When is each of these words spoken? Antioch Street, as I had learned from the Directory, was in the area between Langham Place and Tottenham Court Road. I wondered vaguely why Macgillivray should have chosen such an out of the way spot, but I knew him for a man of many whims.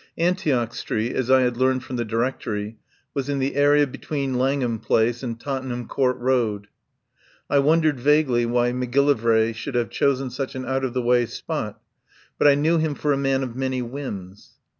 Antioch 0.17 0.73
Street, 0.73 1.15
as 1.15 1.29
I 1.29 1.41
had 1.41 1.57
learned 1.57 1.83
from 1.83 1.95
the 1.95 2.03
Directory, 2.03 2.79
was 3.13 3.29
in 3.29 3.37
the 3.37 3.55
area 3.55 3.85
between 3.85 4.33
Langham 4.33 4.79
Place 4.79 5.21
and 5.21 5.39
Tottenham 5.39 5.87
Court 5.87 6.17
Road. 6.17 6.65
I 7.51 7.59
wondered 7.59 7.99
vaguely 7.99 8.47
why 8.47 8.71
Macgillivray 8.71 9.53
should 9.53 9.75
have 9.75 9.91
chosen 9.91 10.31
such 10.31 10.55
an 10.55 10.65
out 10.65 10.83
of 10.83 10.95
the 10.95 11.03
way 11.03 11.27
spot, 11.27 11.79
but 12.39 12.47
I 12.47 12.55
knew 12.55 12.79
him 12.79 12.95
for 12.95 13.13
a 13.13 13.15
man 13.17 13.43
of 13.43 13.55
many 13.55 13.83
whims. 13.83 14.53